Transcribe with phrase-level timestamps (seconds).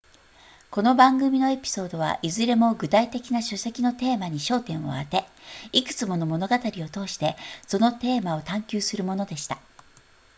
[0.71, 5.27] この番組のエピソードはいずれも具体的な書籍のテーマに焦点を当て
[5.73, 7.35] いくつもの物語を通して
[7.67, 9.59] そのテーマを探求するものでした